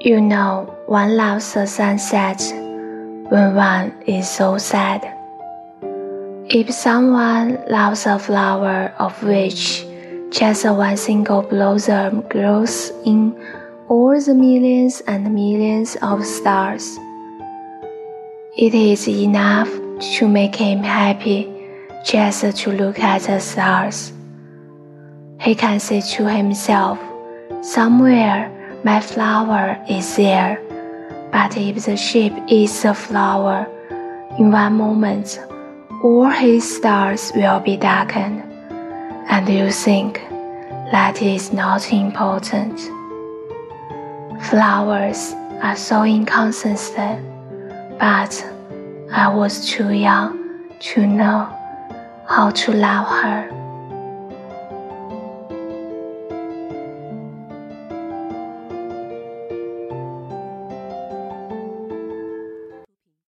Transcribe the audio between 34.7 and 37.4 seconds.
moment all his stars